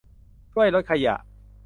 [0.51, 1.15] ช่วยลดขยะ